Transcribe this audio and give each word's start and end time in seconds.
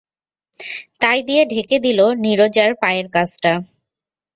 তাই 1.01 1.19
দিয়ে 1.27 1.41
ঢেকে 1.45 1.77
দিল 1.85 1.99
নীরজার 2.23 2.71
পায়ের 2.81 3.07
কাছটা। 3.15 3.53